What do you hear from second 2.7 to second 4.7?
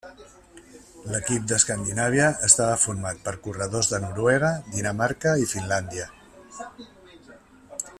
format per corredors de Noruega,